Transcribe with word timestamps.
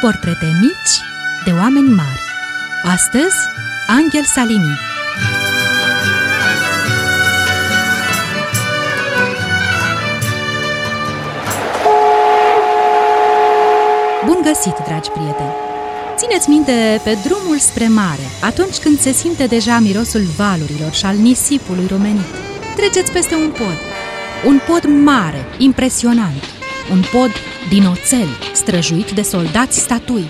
Portrete 0.00 0.46
mici 0.60 0.94
de 1.44 1.50
oameni 1.50 1.88
mari 1.88 2.22
Astăzi, 2.82 3.36
Angel 3.86 4.24
Salini 4.24 4.78
Bun 14.26 14.38
găsit, 14.42 14.74
dragi 14.86 15.10
prieteni! 15.10 15.52
Țineți 16.16 16.48
minte 16.48 17.00
pe 17.04 17.18
drumul 17.24 17.58
spre 17.58 17.88
mare, 17.88 18.26
atunci 18.42 18.76
când 18.76 18.98
se 18.98 19.12
simte 19.12 19.46
deja 19.46 19.78
mirosul 19.78 20.22
valurilor 20.36 20.92
și 20.92 21.04
al 21.04 21.16
nisipului 21.16 21.86
rumenit. 21.86 22.34
Treceți 22.76 23.12
peste 23.12 23.34
un 23.34 23.50
pod. 23.50 23.78
Un 24.46 24.60
pod 24.66 24.84
mare, 25.04 25.44
impresionant. 25.58 26.57
Un 26.90 27.02
pod 27.12 27.30
din 27.68 27.86
oțel, 27.86 28.28
străjuit 28.52 29.10
de 29.10 29.22
soldați 29.22 29.78
statui. 29.78 30.24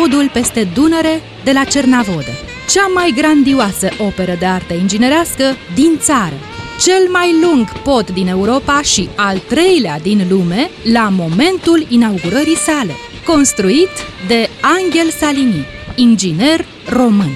Podul 0.00 0.30
peste 0.32 0.68
Dunăre 0.74 1.22
de 1.44 1.52
la 1.52 1.64
Cernavodă. 1.64 2.30
Cea 2.68 2.86
mai 2.94 3.12
grandioasă 3.16 3.88
operă 3.98 4.36
de 4.38 4.46
artă 4.46 4.74
inginerească 4.74 5.44
din 5.74 5.98
țară. 5.98 6.34
Cel 6.80 7.08
mai 7.10 7.34
lung 7.42 7.72
pod 7.72 8.10
din 8.10 8.26
Europa 8.26 8.80
și 8.82 9.08
al 9.16 9.38
treilea 9.38 9.98
din 10.00 10.26
lume 10.28 10.70
la 10.92 11.08
momentul 11.08 11.86
inaugurării 11.88 12.56
sale. 12.56 12.92
Construit 13.26 13.90
de 14.26 14.48
Angel 14.60 15.10
Salini, 15.10 15.66
inginer 15.94 16.64
român. 16.88 17.30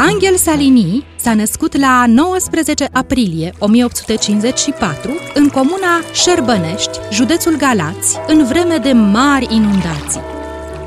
Angel 0.00 0.36
Salini 0.36 1.04
s-a 1.16 1.34
născut 1.34 1.76
la 1.76 2.04
19 2.06 2.88
aprilie 2.92 3.52
1854 3.58 5.10
în 5.34 5.48
comuna 5.48 6.00
Șerbănești, 6.12 6.98
județul 7.12 7.56
Galați, 7.56 8.16
în 8.26 8.44
vreme 8.44 8.76
de 8.76 8.92
mari 8.92 9.54
inundații. 9.54 10.20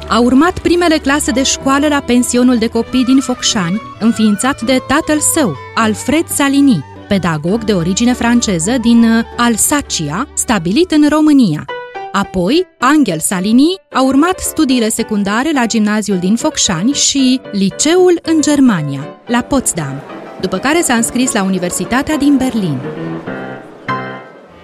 A 0.09 0.19
urmat 0.19 0.59
primele 0.59 0.97
clase 0.97 1.31
de 1.31 1.43
școală 1.43 1.87
la 1.87 2.01
pensionul 2.01 2.57
de 2.57 2.67
copii 2.67 3.03
din 3.03 3.19
Focșani, 3.19 3.81
înființat 3.99 4.61
de 4.61 4.77
tatăl 4.87 5.19
său, 5.19 5.55
Alfred 5.75 6.27
Salini, 6.27 6.85
pedagog 7.07 7.63
de 7.63 7.73
origine 7.73 8.13
franceză 8.13 8.77
din 8.81 9.03
uh, 9.03 9.25
Alsacia, 9.37 10.27
stabilit 10.33 10.91
în 10.91 11.09
România. 11.09 11.65
Apoi, 12.11 12.67
Angel 12.77 13.19
Salini 13.19 13.75
a 13.91 14.01
urmat 14.01 14.39
studiile 14.39 14.89
secundare 14.89 15.51
la 15.51 15.65
gimnaziul 15.65 16.17
din 16.17 16.35
Focșani 16.35 16.93
și 16.93 17.41
liceul 17.51 18.19
în 18.21 18.41
Germania, 18.41 19.07
la 19.27 19.41
Potsdam, 19.41 20.01
după 20.41 20.57
care 20.57 20.81
s-a 20.81 20.93
înscris 20.93 21.31
la 21.31 21.43
Universitatea 21.43 22.17
din 22.17 22.37
Berlin. 22.37 22.77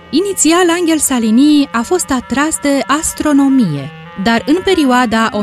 Inițial, 0.09 0.69
Angel 0.79 0.97
Salini 0.97 1.69
a 1.71 1.81
fost 1.81 2.11
atras 2.11 2.57
de 2.61 2.81
astronomie, 2.87 3.91
dar 4.23 4.43
în 4.45 4.57
perioada 4.63 5.29
1870-1874 5.29 5.33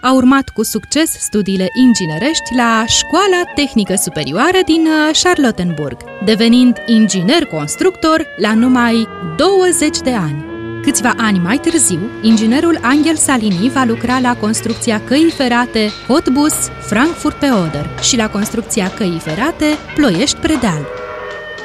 a 0.00 0.12
urmat 0.12 0.48
cu 0.48 0.62
succes 0.62 1.10
studiile 1.10 1.66
inginerești 1.74 2.54
la 2.56 2.84
Școala 2.86 3.42
Tehnică 3.54 3.94
Superioară 3.94 4.58
din 4.66 4.86
uh, 4.86 5.20
Charlottenburg, 5.22 5.96
devenind 6.24 6.76
inginer-constructor 6.86 8.26
la 8.36 8.54
numai 8.54 9.08
20 9.36 9.98
de 9.98 10.12
ani. 10.12 10.44
Câțiva 10.82 11.14
ani 11.16 11.38
mai 11.38 11.56
târziu, 11.56 12.00
inginerul 12.22 12.78
Angel 12.82 13.16
Salini 13.16 13.70
va 13.74 13.84
lucra 13.84 14.18
la 14.18 14.36
construcția 14.36 15.00
căii 15.04 15.30
ferate 15.30 15.90
Cottbus 16.06 16.54
Frankfurt 16.80 17.36
pe 17.36 17.50
Oder 17.50 17.90
și 18.02 18.16
la 18.16 18.30
construcția 18.30 18.90
căii 18.90 19.18
ferate 19.18 19.66
Ploiești-Predeal. 19.94 20.93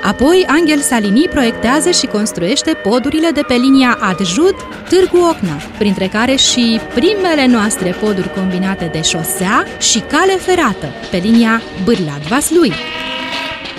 Apoi, 0.01 0.45
Angel 0.47 0.79
Salini 0.79 1.27
proiectează 1.29 1.91
și 1.91 2.05
construiește 2.05 2.73
podurile 2.73 3.29
de 3.33 3.41
pe 3.41 3.53
linia 3.53 3.97
Adjud 4.01 4.55
Târgu 4.89 5.17
Ocna, 5.17 5.61
printre 5.77 6.07
care 6.07 6.35
și 6.35 6.79
primele 6.93 7.45
noastre 7.45 7.95
poduri 7.99 8.33
combinate 8.33 8.89
de 8.91 9.01
șosea 9.01 9.65
și 9.79 9.99
cale 9.99 10.31
ferată, 10.31 10.87
pe 11.11 11.17
linia 11.17 11.61
Bârlad-Vaslui. 11.83 12.73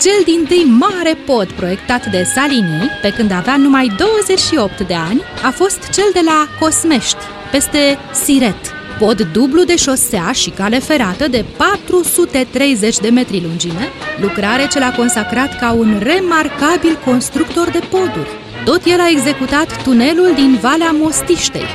Cel 0.01 0.23
din 0.25 0.45
tâi 0.49 0.65
mare 0.65 1.15
pod 1.27 1.53
proiectat 1.53 2.07
de 2.07 2.23
Salini, 2.35 2.91
pe 3.03 3.11
când 3.11 3.33
avea 3.33 3.57
numai 3.57 3.93
28 3.99 4.81
de 4.81 4.95
ani, 4.95 5.23
a 5.43 5.51
fost 5.51 5.91
cel 5.91 6.11
de 6.13 6.21
la 6.25 6.49
Cosmești, 6.59 7.25
peste 7.51 7.99
Siret, 8.13 8.80
pod 9.01 9.21
dublu 9.33 9.65
de 9.65 9.77
șosea 9.77 10.33
și 10.33 10.51
cale 10.51 10.79
ferată 10.79 11.29
de 11.29 11.45
430 11.57 12.99
de 12.99 13.09
metri 13.09 13.43
lungime, 13.43 13.89
lucrare 14.21 14.69
ce 14.69 14.79
l-a 14.79 14.93
consacrat 14.97 15.59
ca 15.59 15.73
un 15.73 16.01
remarcabil 16.03 16.99
constructor 17.05 17.71
de 17.71 17.81
poduri. 17.91 18.31
Tot 18.65 18.81
el 18.85 19.01
a 19.01 19.11
executat 19.11 19.83
tunelul 19.83 20.33
din 20.35 20.59
Valea 20.61 20.91
Mostiștei. 20.91 21.67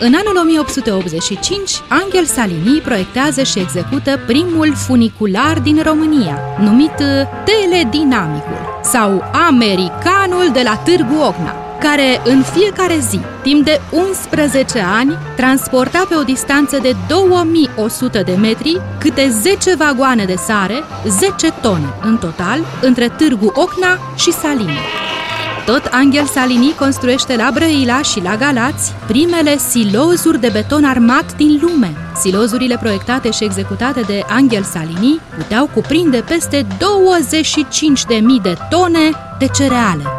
În 0.00 0.14
anul 0.14 0.36
1885, 0.44 1.70
Angel 1.88 2.24
Salini 2.24 2.80
proiectează 2.84 3.42
și 3.42 3.58
execută 3.58 4.20
primul 4.26 4.74
funicular 4.74 5.58
din 5.58 5.82
România, 5.82 6.38
numit 6.60 7.02
Teledinamicul 7.44 8.80
sau 8.82 9.30
Americanul 9.48 10.50
de 10.52 10.62
la 10.64 10.76
Târgu 10.76 11.14
Ocna 11.14 11.67
care 11.80 12.20
în 12.24 12.42
fiecare 12.42 12.98
zi, 12.98 13.20
timp 13.42 13.64
de 13.64 13.80
11 13.90 14.78
ani, 14.98 15.18
transporta 15.36 16.04
pe 16.08 16.14
o 16.14 16.22
distanță 16.22 16.78
de 16.82 16.96
2100 17.08 18.22
de 18.22 18.32
metri 18.32 18.80
câte 18.98 19.28
10 19.28 19.74
vagoane 19.74 20.24
de 20.24 20.34
sare, 20.34 20.82
10 21.06 21.50
tone 21.60 21.94
în 22.02 22.18
total, 22.18 22.58
între 22.80 23.08
Târgu 23.08 23.52
Ocna 23.54 23.98
și 24.16 24.32
Salini. 24.32 24.78
Tot 25.66 25.88
Angel 25.90 26.24
Salini 26.26 26.74
construiește 26.78 27.36
la 27.36 27.50
Brăila 27.52 28.02
și 28.02 28.22
la 28.22 28.36
Galați 28.36 28.94
primele 29.06 29.56
silozuri 29.56 30.40
de 30.40 30.48
beton 30.52 30.84
armat 30.84 31.36
din 31.36 31.58
lume. 31.62 31.92
Silozurile 32.20 32.76
proiectate 32.76 33.30
și 33.30 33.44
executate 33.44 34.00
de 34.00 34.22
Angel 34.28 34.62
Salini 34.62 35.20
puteau 35.36 35.70
cuprinde 35.74 36.24
peste 36.28 36.66
25.000 36.66 36.68
de 38.42 38.56
tone 38.70 39.10
de 39.38 39.46
cereale. 39.46 40.17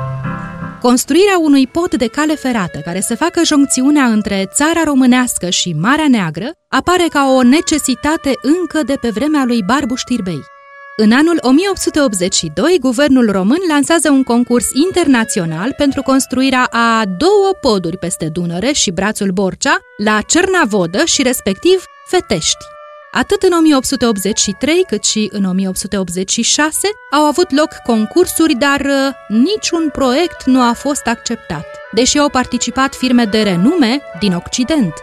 Construirea 0.82 1.38
unui 1.40 1.68
pod 1.68 1.96
de 1.96 2.08
cale 2.08 2.36
ferată 2.36 2.80
care 2.80 3.00
să 3.00 3.16
facă 3.16 3.42
joncțiunea 3.44 4.06
între 4.06 4.46
țara 4.54 4.84
românească 4.84 5.50
și 5.50 5.76
Marea 5.80 6.08
Neagră 6.08 6.52
apare 6.70 7.06
ca 7.10 7.34
o 7.36 7.44
necesitate 7.44 8.32
încă 8.42 8.84
de 8.86 8.96
pe 9.02 9.10
vremea 9.10 9.44
lui 9.46 9.64
Barbu 9.66 9.96
Știrbei. 9.96 10.40
În 10.98 11.12
anul 11.12 11.38
1882, 11.42 12.78
guvernul 12.80 13.32
român 13.32 13.60
lansează 13.70 14.10
un 14.10 14.24
concurs 14.24 14.66
internațional 14.88 15.74
pentru 15.78 16.02
construirea 16.02 16.64
a 16.64 17.04
două 17.06 17.52
poduri 17.62 17.98
peste 17.98 18.30
Dunăre 18.34 18.72
și 18.72 18.92
brațul 18.92 19.32
Borcea, 19.32 19.78
la 20.04 20.22
Cernavodă 20.28 21.06
și 21.06 21.22
respectiv 21.22 21.84
Fetești. 22.08 22.79
Atât 23.12 23.42
în 23.42 23.52
1883 23.58 24.84
cât 24.88 25.04
și 25.04 25.30
în 25.32 25.46
1886 25.46 26.88
au 27.12 27.24
avut 27.24 27.52
loc 27.52 27.70
concursuri, 27.84 28.56
dar 28.56 28.80
uh, 28.80 29.38
niciun 29.38 29.90
proiect 29.92 30.46
nu 30.46 30.62
a 30.62 30.74
fost 30.74 31.06
acceptat, 31.06 31.66
deși 31.92 32.18
au 32.18 32.30
participat 32.30 32.96
firme 32.96 33.26
de 33.26 33.42
renume 33.42 34.02
din 34.20 34.34
Occident. 34.34 34.94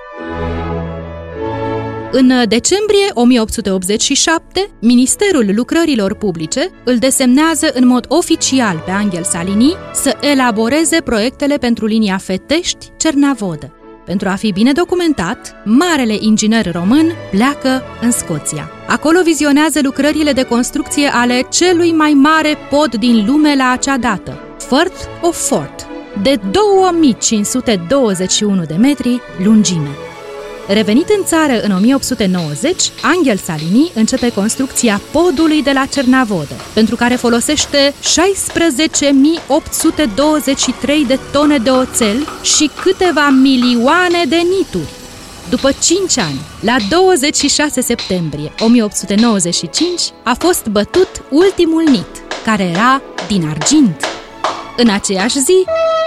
În 2.10 2.30
uh, 2.30 2.48
decembrie 2.48 3.06
1887, 3.12 4.70
Ministerul 4.80 5.54
Lucrărilor 5.54 6.14
Publice 6.14 6.70
îl 6.84 6.98
desemnează 6.98 7.70
în 7.74 7.86
mod 7.86 8.04
oficial 8.08 8.82
pe 8.84 8.90
Angel 8.90 9.22
Salini 9.22 9.74
să 9.94 10.16
elaboreze 10.20 11.00
proiectele 11.00 11.56
pentru 11.56 11.86
linia 11.86 12.16
Fetești-Cernavodă. 12.16 13.85
Pentru 14.06 14.28
a 14.28 14.34
fi 14.34 14.52
bine 14.52 14.72
documentat, 14.72 15.54
marele 15.64 16.16
inginer 16.20 16.72
român 16.72 17.12
pleacă 17.30 17.82
în 18.00 18.10
Scoția. 18.10 18.70
Acolo 18.86 19.18
vizionează 19.24 19.80
lucrările 19.82 20.32
de 20.32 20.42
construcție 20.42 21.10
ale 21.12 21.40
celui 21.50 21.92
mai 21.92 22.12
mare 22.12 22.56
pod 22.70 22.94
din 22.94 23.24
lume 23.26 23.54
la 23.56 23.70
acea 23.70 23.98
dată, 23.98 24.38
Firth 24.58 25.04
of 25.20 25.48
Fort, 25.48 25.86
de 26.22 26.40
2521 26.50 28.64
de 28.64 28.74
metri 28.74 29.20
lungime. 29.44 30.05
Revenit 30.68 31.08
în 31.08 31.24
țară 31.24 31.60
în 31.60 31.72
1890, 31.72 32.90
Angel 33.02 33.36
Salini 33.36 33.90
începe 33.94 34.32
construcția 34.32 35.00
podului 35.12 35.62
de 35.62 35.72
la 35.72 35.84
Cernavodă, 35.84 36.54
pentru 36.72 36.96
care 36.96 37.14
folosește 37.14 37.94
16.823 38.02 38.06
de 41.06 41.18
tone 41.32 41.58
de 41.58 41.70
oțel 41.70 42.28
și 42.42 42.70
câteva 42.82 43.28
milioane 43.28 44.24
de 44.28 44.42
nituri. 44.58 44.92
După 45.50 45.70
5 45.80 46.18
ani, 46.18 46.40
la 46.60 46.76
26 46.88 47.80
septembrie 47.80 48.52
1895, 48.58 50.00
a 50.22 50.34
fost 50.38 50.66
bătut 50.66 51.08
ultimul 51.30 51.82
nit, 51.90 52.22
care 52.44 52.62
era 52.62 53.02
din 53.28 53.48
argint. 53.48 54.04
În 54.76 54.88
aceeași 54.88 55.38
zi, 55.38 55.64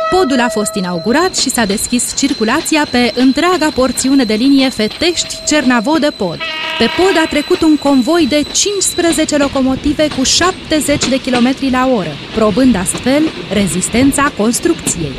Podul 0.09 0.39
a 0.39 0.49
fost 0.49 0.75
inaugurat 0.75 1.37
și 1.37 1.49
s-a 1.49 1.65
deschis 1.65 2.13
circulația 2.15 2.87
pe 2.91 3.11
întreaga 3.15 3.69
porțiune 3.75 4.23
de 4.23 4.33
linie 4.33 4.69
Fetești-Cernavodă-Pod. 4.69 6.37
Pe 6.77 6.85
pod 6.97 7.23
a 7.23 7.27
trecut 7.29 7.61
un 7.61 7.77
convoi 7.77 8.25
de 8.29 8.43
15 8.51 9.37
locomotive 9.37 10.07
cu 10.17 10.23
70 10.23 11.07
de 11.07 11.21
km 11.21 11.55
la 11.71 11.89
oră, 11.95 12.11
probând 12.35 12.75
astfel 12.75 13.23
rezistența 13.53 14.31
construcției. 14.37 15.15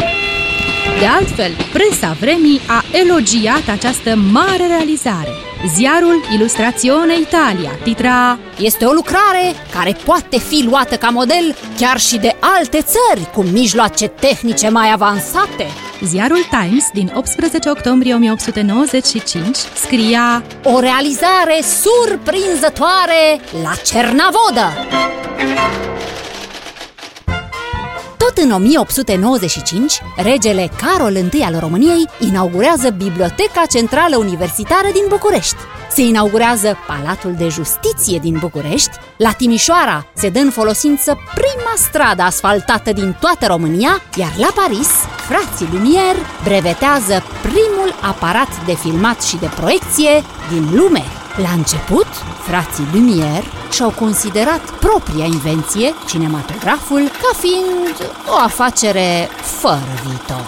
De 0.98 1.06
altfel, 1.06 1.52
presa 1.72 2.16
vremii 2.20 2.60
a 2.66 2.84
elogiat 2.92 3.68
această 3.68 4.16
mare 4.16 4.66
realizare. 4.66 5.49
Ziarul 5.66 6.24
Ilustrațione 6.34 7.18
Italia 7.18 7.70
titra 7.82 8.38
Este 8.58 8.84
o 8.84 8.92
lucrare 8.92 9.52
care 9.72 9.96
poate 10.04 10.38
fi 10.38 10.64
luată 10.64 10.96
ca 10.96 11.08
model 11.08 11.56
chiar 11.76 11.98
și 11.98 12.18
de 12.18 12.36
alte 12.56 12.78
țări 12.80 13.30
cu 13.32 13.42
mijloace 13.42 14.08
tehnice 14.08 14.68
mai 14.68 14.92
avansate. 14.92 15.66
Ziarul 16.02 16.46
Times 16.50 16.84
din 16.92 17.12
18 17.14 17.70
octombrie 17.70 18.14
1895 18.14 19.56
scria 19.56 20.42
O 20.64 20.80
realizare 20.80 21.60
surprinzătoare 21.82 23.40
la 23.62 23.72
Cernavodă! 23.84 24.72
Tot 28.24 28.36
în 28.36 28.50
1895, 28.50 30.00
regele 30.16 30.70
Carol 30.76 31.14
I 31.14 31.42
al 31.42 31.56
României 31.58 32.08
inaugurează 32.18 32.90
Biblioteca 32.90 33.62
Centrală 33.70 34.16
Universitară 34.16 34.88
din 34.92 35.04
București. 35.08 35.56
Se 35.90 36.02
inaugurează 36.02 36.76
Palatul 36.86 37.34
de 37.38 37.48
Justiție 37.48 38.18
din 38.18 38.36
București, 38.40 38.90
la 39.16 39.32
Timișoara 39.32 40.06
se 40.14 40.28
dă 40.28 40.38
în 40.38 40.50
folosință 40.50 41.18
prima 41.34 41.74
stradă 41.76 42.22
asfaltată 42.22 42.92
din 42.92 43.16
toată 43.20 43.46
România, 43.46 44.02
iar 44.16 44.32
la 44.36 44.48
Paris, 44.54 44.88
frații 45.28 45.68
Lumière 45.74 46.42
brevetează 46.44 47.22
primul 47.42 47.94
aparat 48.00 48.64
de 48.66 48.74
filmat 48.74 49.22
și 49.22 49.36
de 49.36 49.50
proiecție 49.56 50.22
din 50.52 50.68
lume. 50.74 51.02
La 51.36 51.50
început, 51.56 52.06
frații 52.48 52.88
Lumière 52.94 53.59
și-au 53.72 53.90
considerat 53.90 54.70
propria 54.70 55.24
invenție, 55.24 55.94
cinematograful, 56.08 57.00
ca 57.00 57.38
fiind 57.38 58.10
o 58.28 58.34
afacere 58.34 59.28
fără 59.42 59.92
viitor. 60.06 60.46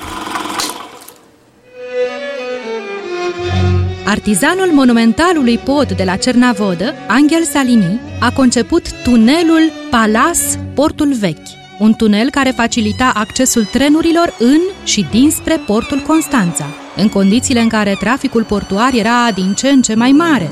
Artizanul 4.06 4.70
monumentalului 4.72 5.58
pod 5.58 5.92
de 5.92 6.04
la 6.04 6.16
Cernavodă, 6.16 6.94
Angel 7.08 7.42
Salini, 7.42 8.00
a 8.20 8.32
conceput 8.32 9.02
tunelul 9.02 9.72
Palas 9.90 10.58
Portul 10.74 11.14
Vechi, 11.20 11.48
un 11.78 11.94
tunel 11.94 12.30
care 12.30 12.50
facilita 12.50 13.12
accesul 13.14 13.64
trenurilor 13.64 14.34
în 14.38 14.60
și 14.84 15.06
dinspre 15.10 15.60
portul 15.66 15.98
Constanța, 15.98 16.66
în 16.96 17.08
condițiile 17.08 17.60
în 17.60 17.68
care 17.68 17.96
traficul 18.00 18.44
portuar 18.44 18.92
era 18.94 19.30
din 19.34 19.54
ce 19.54 19.68
în 19.68 19.82
ce 19.82 19.94
mai 19.94 20.10
mare. 20.10 20.50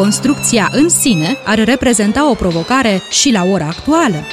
Construcția 0.00 0.68
în 0.72 0.88
sine 0.88 1.36
ar 1.44 1.64
reprezenta 1.64 2.30
o 2.30 2.34
provocare 2.34 3.02
și 3.10 3.30
la 3.30 3.44
ora 3.44 3.64
actuală. 3.66 4.24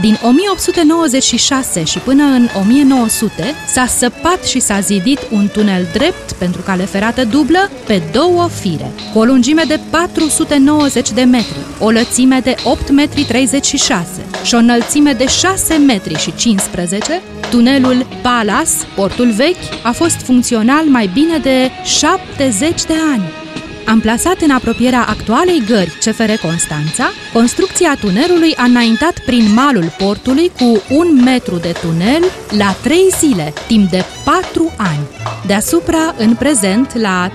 Din 0.00 0.18
1896 0.22 1.84
și 1.84 1.98
până 1.98 2.22
în 2.22 2.48
1900 2.60 3.54
s-a 3.66 3.86
săpat 3.86 4.44
și 4.44 4.60
s-a 4.60 4.80
zidit 4.80 5.18
un 5.30 5.48
tunel 5.52 5.86
drept 5.92 6.32
pentru 6.32 6.60
cale 6.60 6.84
ferată 6.84 7.24
dublă 7.24 7.70
pe 7.86 8.02
două 8.12 8.48
fire, 8.48 8.92
cu 9.12 9.18
o 9.18 9.24
lungime 9.24 9.62
de 9.68 9.80
490 9.90 11.10
de 11.10 11.22
metri, 11.22 11.58
o 11.78 11.90
lățime 11.90 12.40
de 12.42 12.54
8 12.64 12.90
metri 12.90 13.24
36 13.24 14.06
și 14.44 14.54
o 14.54 14.58
înălțime 14.58 15.12
de 15.12 15.26
6 15.26 15.74
metri 15.74 16.14
și 16.14 16.34
15, 16.34 17.22
tunelul 17.50 18.06
Palas, 18.22 18.86
portul 18.94 19.30
vechi, 19.30 19.82
a 19.82 19.92
fost 19.92 20.16
funcțional 20.16 20.84
mai 20.84 21.10
bine 21.12 21.38
de 21.38 21.70
70 21.84 22.84
de 22.84 22.94
ani. 23.12 23.43
Amplasat 23.86 24.40
în 24.40 24.50
apropierea 24.50 25.04
actualei 25.08 25.62
gări 25.66 25.98
CFR 26.04 26.30
Constanța, 26.42 27.04
construcția 27.32 27.96
tunelului 28.00 28.54
a 28.56 28.62
înaintat 28.64 29.18
prin 29.26 29.52
malul 29.54 29.94
portului 29.98 30.50
cu 30.58 30.82
un 30.88 31.22
metru 31.22 31.56
de 31.56 31.74
tunel 31.80 32.22
la 32.58 32.72
trei 32.82 33.08
zile, 33.18 33.52
timp 33.66 33.90
de 33.90 34.04
patru 34.24 34.72
ani. 34.76 35.06
Deasupra, 35.46 36.14
în 36.18 36.34
prezent, 36.34 36.94
la 36.94 37.30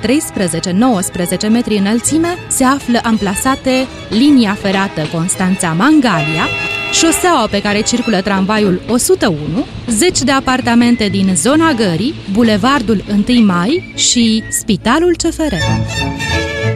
13-19 1.47 1.49
metri 1.49 1.77
înălțime, 1.77 2.37
se 2.47 2.63
află 2.63 2.99
amplasate 3.03 3.87
linia 4.09 4.53
ferată 4.53 5.01
Constanța-Mangalia, 5.13 6.47
șoseaua 6.91 7.47
pe 7.51 7.61
care 7.61 7.81
circulă 7.81 8.21
tramvaiul 8.21 8.81
101, 8.87 9.37
zeci 9.87 10.19
de 10.19 10.31
apartamente 10.31 11.07
din 11.07 11.35
zona 11.35 11.71
gării, 11.71 12.13
bulevardul 12.31 13.03
1 13.27 13.45
Mai 13.45 13.93
și 13.95 14.43
Spitalul 14.49 15.15
CFR. 15.15 15.53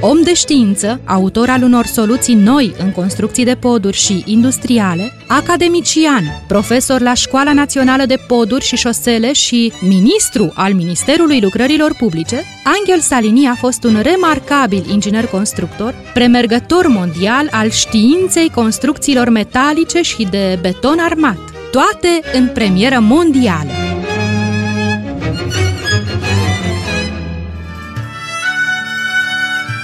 Om 0.06 0.22
de 0.22 0.34
știință, 0.34 1.02
autor 1.06 1.50
al 1.50 1.64
unor 1.64 1.86
soluții 1.86 2.34
noi 2.34 2.74
în 2.78 2.92
construcții 2.92 3.46
de 3.46 3.56
poduri 3.56 3.98
și 3.98 4.24
industriale, 4.26 5.12
academician, 5.28 6.24
profesor 6.48 7.02
la 7.02 7.14
Școala 7.14 7.54
Națională 7.54 8.06
de 8.06 8.16
Poduri 8.28 8.66
și 8.66 8.76
Șosele 8.76 9.34
și 9.34 9.74
ministru 9.82 10.52
al 10.56 10.74
Ministerului 10.74 11.42
Lucrărilor 11.42 11.96
Publice, 12.00 12.44
Angel 12.80 13.00
Salini 13.00 13.48
a 13.48 13.56
fost 13.56 13.84
un 13.84 14.00
remarcabil 14.02 14.84
inginer 14.90 15.26
constructor, 15.26 15.96
premergător 16.14 16.88
mondial 16.88 17.48
al 17.52 17.70
științei 17.70 18.50
construcțiilor 18.50 19.30
metalice 19.30 20.02
și 20.02 20.28
de 20.30 20.58
beton 20.62 20.98
armat, 21.00 21.40
toate 21.72 22.22
în 22.34 22.48
premieră 22.48 23.00
mondială. 23.00 23.83